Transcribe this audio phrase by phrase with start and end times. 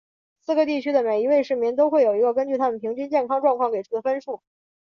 [0.43, 4.41] 四个地区的每一位市民都会有一个根据他们平均健康状况给出的分数。